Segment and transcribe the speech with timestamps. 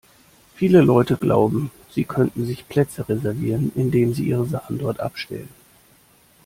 [0.55, 5.49] Viele Leute glauben, sie könnten sich Plätze reservieren, indem sie ihre Sachen dort abstellen.